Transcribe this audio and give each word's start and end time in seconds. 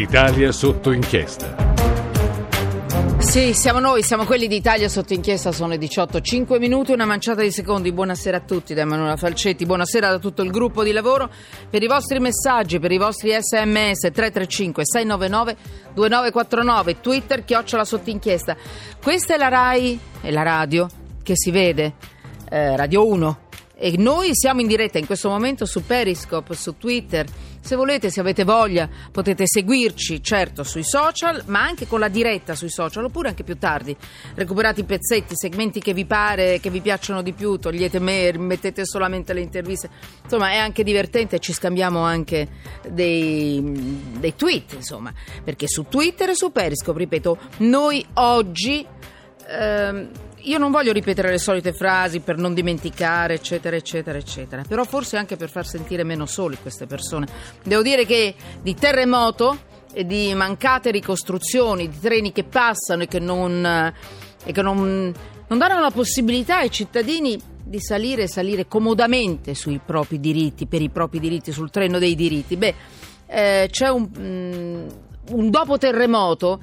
Italia 0.00 0.50
sotto 0.50 0.92
inchiesta. 0.92 1.54
Sì, 3.18 3.52
siamo 3.52 3.80
noi, 3.80 4.02
siamo 4.02 4.24
quelli 4.24 4.48
d'Italia 4.48 4.88
sotto 4.88 5.12
inchiesta, 5.12 5.52
sono 5.52 5.68
le 5.68 5.76
18, 5.76 6.22
5 6.22 6.58
minuti, 6.58 6.92
una 6.92 7.04
manciata 7.04 7.42
di 7.42 7.52
secondi. 7.52 7.92
Buonasera 7.92 8.38
a 8.38 8.40
tutti 8.40 8.72
da 8.72 8.80
Emanuela 8.80 9.18
Falcetti, 9.18 9.66
buonasera 9.66 10.08
da 10.08 10.18
tutto 10.18 10.40
il 10.40 10.50
gruppo 10.50 10.82
di 10.82 10.92
lavoro. 10.92 11.30
Per 11.68 11.82
i 11.82 11.86
vostri 11.86 12.18
messaggi, 12.18 12.78
per 12.78 12.92
i 12.92 12.96
vostri 12.96 13.30
sms 13.30 14.10
335 14.10 14.86
699 14.86 15.56
2949, 15.92 17.00
Twitter, 17.00 17.44
chiocciola 17.44 17.84
sotto 17.84 18.08
inchiesta. 18.08 18.56
Questa 19.02 19.34
è 19.34 19.36
la 19.36 19.48
RAI, 19.48 20.00
è 20.22 20.30
la 20.30 20.42
radio 20.42 20.88
che 21.22 21.34
si 21.36 21.50
vede, 21.50 21.92
eh, 22.48 22.74
Radio 22.74 23.06
1. 23.06 23.38
E 23.76 23.94
noi 23.98 24.30
siamo 24.32 24.62
in 24.62 24.66
diretta 24.66 24.98
in 24.98 25.06
questo 25.06 25.28
momento 25.28 25.66
su 25.66 25.84
Periscope, 25.84 26.54
su 26.54 26.76
Twitter. 26.78 27.26
Se 27.62 27.76
volete, 27.76 28.10
se 28.10 28.20
avete 28.20 28.44
voglia, 28.44 28.88
potete 29.12 29.44
seguirci, 29.46 30.22
certo, 30.22 30.64
sui 30.64 30.82
social, 30.82 31.42
ma 31.46 31.60
anche 31.60 31.86
con 31.86 32.00
la 32.00 32.08
diretta 32.08 32.54
sui 32.54 32.70
social, 32.70 33.04
oppure 33.04 33.28
anche 33.28 33.44
più 33.44 33.58
tardi. 33.58 33.96
Recuperate 34.34 34.80
i 34.80 34.84
pezzetti, 34.84 35.34
segmenti 35.36 35.80
che 35.80 35.92
vi 35.92 36.06
pare, 36.06 36.58
che 36.58 36.70
vi 36.70 36.80
piacciono 36.80 37.22
di 37.22 37.32
più, 37.32 37.58
togliete 37.58 37.98
me, 37.98 38.32
mettete 38.36 38.84
solamente 38.84 39.32
le 39.32 39.40
interviste. 39.40 39.90
Insomma, 40.22 40.50
è 40.50 40.56
anche 40.56 40.82
divertente, 40.82 41.38
ci 41.38 41.52
scambiamo 41.52 42.00
anche 42.00 42.48
dei, 42.88 43.62
dei 44.18 44.34
tweet, 44.34 44.72
insomma, 44.72 45.12
perché 45.44 45.68
su 45.68 45.84
Twitter 45.88 46.30
e 46.30 46.34
su 46.34 46.50
Periscope, 46.50 46.98
ripeto, 46.98 47.38
noi 47.58 48.04
oggi... 48.14 48.84
Ehm, 49.48 50.10
io 50.42 50.58
non 50.58 50.70
voglio 50.70 50.92
ripetere 50.92 51.30
le 51.30 51.38
solite 51.38 51.72
frasi 51.72 52.20
per 52.20 52.36
non 52.36 52.54
dimenticare, 52.54 53.34
eccetera, 53.34 53.76
eccetera, 53.76 54.18
eccetera, 54.18 54.62
però 54.66 54.84
forse 54.84 55.16
anche 55.16 55.36
per 55.36 55.50
far 55.50 55.66
sentire 55.66 56.04
meno 56.04 56.26
soli 56.26 56.56
queste 56.60 56.86
persone. 56.86 57.26
Devo 57.62 57.82
dire 57.82 58.06
che 58.06 58.34
di 58.62 58.74
terremoto 58.74 59.58
e 59.92 60.06
di 60.06 60.32
mancate 60.34 60.90
ricostruzioni, 60.90 61.88
di 61.88 61.98
treni 61.98 62.32
che 62.32 62.44
passano 62.44 63.02
e 63.02 63.08
che 63.08 63.18
non, 63.18 63.92
e 64.44 64.52
che 64.52 64.62
non, 64.62 65.12
non 65.48 65.58
danno 65.58 65.80
la 65.80 65.90
possibilità 65.90 66.58
ai 66.58 66.70
cittadini 66.70 67.40
di 67.62 67.80
salire 67.80 68.22
e 68.22 68.28
salire 68.28 68.66
comodamente 68.66 69.54
sui 69.54 69.80
propri 69.84 70.18
diritti, 70.18 70.66
per 70.66 70.82
i 70.82 70.88
propri 70.88 71.20
diritti, 71.20 71.52
sul 71.52 71.70
treno 71.70 71.98
dei 71.98 72.14
diritti. 72.14 72.56
Beh, 72.56 72.74
eh, 73.26 73.68
c'è 73.70 73.88
un, 73.88 74.08
mm, 74.18 74.88
un 75.30 75.50
dopo 75.50 75.78
terremoto 75.78 76.60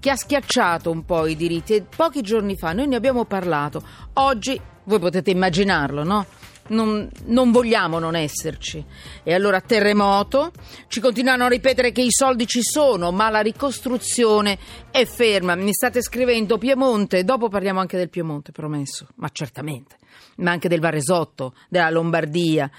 che 0.00 0.10
ha 0.10 0.16
schiacciato 0.16 0.90
un 0.90 1.04
po' 1.04 1.26
i 1.26 1.36
diritti 1.36 1.74
e 1.74 1.82
pochi 1.82 2.22
giorni 2.22 2.56
fa 2.56 2.72
noi 2.72 2.88
ne 2.88 2.96
abbiamo 2.96 3.26
parlato. 3.26 3.82
Oggi 4.14 4.60
voi 4.84 4.98
potete 4.98 5.30
immaginarlo, 5.30 6.02
no? 6.02 6.26
Non, 6.68 7.08
non, 7.24 7.50
vogliamo 7.50 7.98
non 7.98 8.14
esserci. 8.14 8.84
E 9.24 9.34
allora 9.34 9.60
terremoto, 9.60 10.52
ci 10.86 11.00
continuano 11.00 11.44
a 11.44 11.48
ripetere 11.48 11.90
che 11.90 12.00
i 12.00 12.10
soldi 12.10 12.46
ci 12.46 12.62
sono, 12.62 13.10
ma 13.10 13.28
la 13.28 13.40
ricostruzione 13.40 14.56
è 14.90 15.04
ferma. 15.04 15.56
Mi 15.56 15.72
state 15.72 16.00
scrivendo 16.00 16.58
Piemonte, 16.58 17.24
dopo 17.24 17.48
parliamo 17.48 17.80
anche 17.80 17.96
del 17.96 18.08
Piemonte, 18.08 18.52
promesso, 18.52 19.08
ma 19.16 19.28
certamente, 19.32 19.96
ma 20.36 20.52
anche 20.52 20.68
del 20.68 20.80
Varesotto, 20.80 21.54
della 21.68 21.90
Lombardia. 21.90 22.70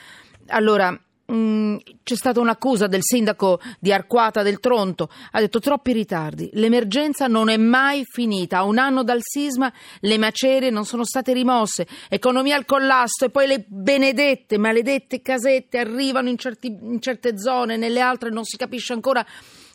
Allora, 0.47 0.97
Mm, 1.31 1.77
c'è 2.03 2.15
stata 2.15 2.41
un'accusa 2.41 2.87
del 2.87 3.03
sindaco 3.03 3.61
di 3.79 3.93
Arquata 3.93 4.41
del 4.41 4.59
Tronto, 4.59 5.09
ha 5.31 5.39
detto 5.39 5.59
troppi 5.59 5.93
ritardi, 5.93 6.49
l'emergenza 6.53 7.27
non 7.27 7.47
è 7.47 7.55
mai 7.55 8.03
finita, 8.05 8.57
a 8.57 8.63
un 8.63 8.77
anno 8.77 9.01
dal 9.03 9.21
sisma 9.21 9.71
le 10.01 10.17
macerie 10.17 10.69
non 10.71 10.83
sono 10.83 11.05
state 11.05 11.31
rimosse, 11.31 11.87
economia 12.09 12.57
al 12.57 12.65
collasso 12.65 13.23
e 13.23 13.29
poi 13.29 13.47
le 13.47 13.63
benedette, 13.65 14.57
maledette 14.57 15.21
casette 15.21 15.77
arrivano 15.77 16.27
in, 16.27 16.37
certi, 16.37 16.67
in 16.67 16.99
certe 16.99 17.37
zone, 17.37 17.77
nelle 17.77 18.01
altre 18.01 18.29
non 18.29 18.43
si 18.43 18.57
capisce 18.57 18.91
ancora 18.91 19.25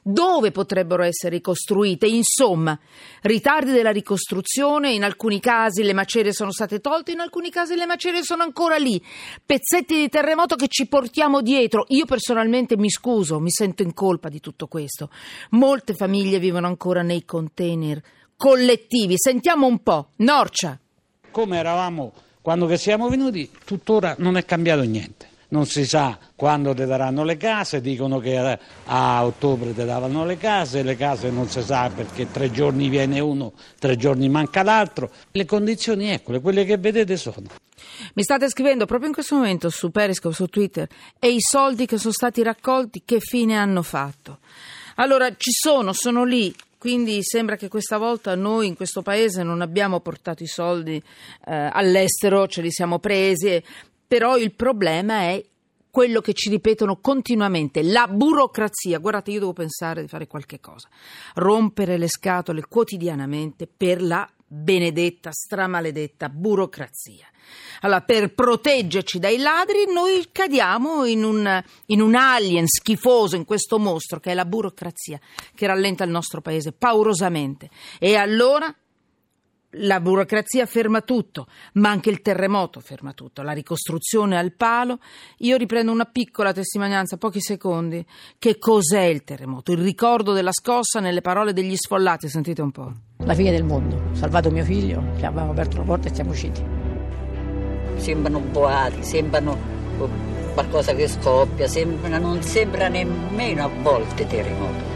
dove 0.08 0.52
potrebbero 0.52 1.02
essere 1.02 1.36
ricostruite. 1.36 2.06
Insomma, 2.06 2.78
ritardi 3.22 3.72
della 3.72 3.90
ricostruzione, 3.90 4.92
in 4.92 5.02
alcuni 5.02 5.40
casi 5.40 5.82
le 5.82 5.92
macerie 5.92 6.32
sono 6.32 6.52
state 6.52 6.80
tolte, 6.80 7.10
in 7.10 7.18
alcuni 7.18 7.50
casi 7.50 7.74
le 7.74 7.86
macerie 7.86 8.22
sono 8.22 8.44
ancora 8.44 8.76
lì. 8.76 9.02
Pezzetti 9.44 9.96
di 9.96 10.08
terremoto 10.08 10.54
che 10.54 10.68
ci 10.68 10.86
portiamo 10.86 11.42
dietro. 11.42 11.86
Io 11.88 12.04
personalmente 12.04 12.76
mi 12.76 12.88
scuso, 12.88 13.40
mi 13.40 13.50
sento 13.50 13.82
in 13.82 13.94
colpa 13.94 14.28
di 14.28 14.38
tutto 14.38 14.68
questo. 14.68 15.10
Molte 15.50 15.94
famiglie 15.94 16.38
vivono 16.38 16.68
ancora 16.68 17.02
nei 17.02 17.24
container 17.24 18.00
collettivi. 18.36 19.14
Sentiamo 19.16 19.66
un 19.66 19.82
po'. 19.82 20.10
Norcia. 20.18 20.78
Come 21.32 21.58
eravamo 21.58 22.12
quando 22.40 22.74
siamo 22.76 23.08
venuti, 23.08 23.50
tuttora 23.64 24.14
non 24.18 24.36
è 24.36 24.44
cambiato 24.44 24.82
niente 24.82 25.25
non 25.48 25.66
si 25.66 25.84
sa 25.84 26.18
quando 26.34 26.74
ti 26.74 26.84
daranno 26.84 27.24
le 27.24 27.36
case, 27.36 27.80
dicono 27.80 28.18
che 28.18 28.58
a 28.84 29.24
ottobre 29.24 29.74
ti 29.74 29.84
davano 29.84 30.24
le 30.24 30.36
case, 30.36 30.82
le 30.82 30.96
case 30.96 31.30
non 31.30 31.48
si 31.48 31.62
sa 31.62 31.90
perché 31.94 32.30
tre 32.30 32.50
giorni 32.50 32.88
viene 32.88 33.20
uno, 33.20 33.52
tre 33.78 33.96
giorni 33.96 34.28
manca 34.28 34.62
l'altro. 34.62 35.10
Le 35.32 35.44
condizioni 35.44 36.10
eccole, 36.10 36.40
quelle 36.40 36.64
che 36.64 36.78
vedete 36.78 37.16
sono. 37.16 37.46
Mi 38.14 38.22
state 38.22 38.48
scrivendo 38.48 38.86
proprio 38.86 39.08
in 39.08 39.14
questo 39.14 39.36
momento 39.36 39.70
su 39.70 39.90
Periscope, 39.90 40.34
su 40.34 40.46
Twitter, 40.46 40.88
e 41.18 41.32
i 41.32 41.40
soldi 41.40 41.86
che 41.86 41.98
sono 41.98 42.12
stati 42.12 42.42
raccolti 42.42 43.02
che 43.04 43.20
fine 43.20 43.56
hanno 43.56 43.82
fatto? 43.82 44.38
Allora, 44.96 45.28
ci 45.36 45.50
sono, 45.50 45.92
sono 45.92 46.24
lì, 46.24 46.54
quindi 46.78 47.22
sembra 47.22 47.56
che 47.56 47.68
questa 47.68 47.98
volta 47.98 48.34
noi 48.34 48.66
in 48.66 48.76
questo 48.76 49.02
paese 49.02 49.42
non 49.42 49.60
abbiamo 49.60 50.00
portato 50.00 50.42
i 50.42 50.46
soldi 50.46 50.96
eh, 51.46 51.70
all'estero, 51.72 52.46
ce 52.46 52.62
li 52.62 52.70
siamo 52.70 52.98
presi, 52.98 53.62
però 54.06 54.36
il 54.36 54.54
problema 54.54 55.20
è 55.20 55.44
quello 55.90 56.20
che 56.20 56.34
ci 56.34 56.50
ripetono 56.50 56.98
continuamente, 57.00 57.82
la 57.82 58.06
burocrazia. 58.06 58.98
Guardate, 58.98 59.30
io 59.30 59.40
devo 59.40 59.54
pensare 59.54 60.02
di 60.02 60.08
fare 60.08 60.26
qualche 60.26 60.60
cosa, 60.60 60.88
rompere 61.36 61.96
le 61.96 62.06
scatole 62.08 62.66
quotidianamente 62.68 63.66
per 63.66 64.02
la 64.02 64.28
benedetta, 64.46 65.30
stramaledetta 65.32 66.28
burocrazia. 66.28 67.26
Allora, 67.80 68.02
per 68.02 68.34
proteggerci 68.34 69.18
dai 69.18 69.38
ladri, 69.38 69.84
noi 69.92 70.28
cadiamo 70.32 71.06
in 71.06 71.24
un, 71.24 71.62
in 71.86 72.00
un, 72.00 72.14
alien 72.14 72.66
schifoso, 72.66 73.36
in 73.36 73.44
questo 73.44 73.78
mostro 73.78 74.20
che 74.20 74.32
è 74.32 74.34
la 74.34 74.44
burocrazia, 74.44 75.18
che 75.54 75.66
rallenta 75.66 76.04
il 76.04 76.10
nostro 76.10 76.40
paese 76.40 76.72
paurosamente. 76.72 77.70
E 77.98 78.16
allora 78.16 78.74
la 79.70 80.00
burocrazia 80.00 80.66
ferma 80.66 81.00
tutto, 81.00 81.46
ma 81.74 81.90
anche 81.90 82.10
il 82.10 82.22
terremoto 82.22 82.80
ferma 82.80 83.12
tutto, 83.12 83.42
la 83.42 83.52
ricostruzione 83.52 84.38
al 84.38 84.52
palo. 84.52 84.98
Io 85.38 85.56
riprendo 85.56 85.92
una 85.92 86.04
piccola 86.04 86.52
testimonianza, 86.52 87.16
pochi 87.16 87.40
secondi. 87.40 88.04
Che 88.38 88.58
cos'è 88.58 89.02
il 89.02 89.24
terremoto? 89.24 89.72
Il 89.72 89.78
ricordo 89.78 90.32
della 90.32 90.52
scossa 90.52 91.00
nelle 91.00 91.20
parole 91.20 91.52
degli 91.52 91.76
sfollati, 91.76 92.28
sentite 92.28 92.62
un 92.62 92.70
po'. 92.70 92.92
La 93.18 93.34
fine 93.34 93.50
del 93.50 93.64
mondo, 93.64 93.96
ho 93.96 94.14
salvato 94.14 94.50
mio 94.50 94.64
figlio, 94.64 95.02
che 95.16 95.26
avevamo 95.26 95.50
aperto 95.50 95.76
la 95.78 95.82
porta 95.84 96.08
e 96.08 96.14
siamo 96.14 96.30
usciti. 96.30 96.62
Sembrano 97.96 98.40
boati, 98.40 99.02
sembrano 99.02 99.58
oh, 99.98 100.08
qualcosa 100.54 100.94
che 100.94 101.08
scoppia, 101.08 101.66
sembra, 101.66 102.18
non 102.18 102.42
sembra 102.42 102.88
nemmeno 102.88 103.64
a 103.64 103.68
volte 103.68 104.26
terremoto. 104.26 104.95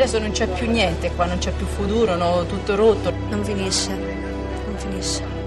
Adesso 0.00 0.20
non 0.20 0.30
c'è 0.30 0.46
più 0.46 0.70
niente 0.70 1.10
qua, 1.10 1.24
non 1.24 1.38
c'è 1.38 1.50
più 1.50 1.66
futuro, 1.66 2.14
no? 2.14 2.46
tutto 2.46 2.76
rotto. 2.76 3.12
Non 3.30 3.44
finisce, 3.44 3.90
non 3.96 4.76
finisce. 4.76 5.37